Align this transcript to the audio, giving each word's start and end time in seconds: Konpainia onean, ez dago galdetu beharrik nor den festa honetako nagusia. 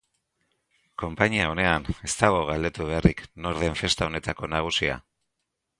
Konpainia 1.01 1.49
onean, 1.51 1.85
ez 2.07 2.11
dago 2.23 2.41
galdetu 2.49 2.89
beharrik 2.89 3.25
nor 3.45 3.65
den 3.65 3.79
festa 3.85 4.09
honetako 4.11 4.53
nagusia. 4.57 4.99